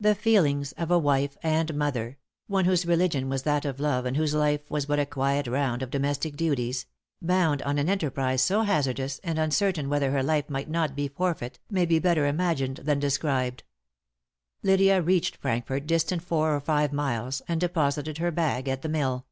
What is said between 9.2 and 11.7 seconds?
uncertain whether her life might not be the forfeit,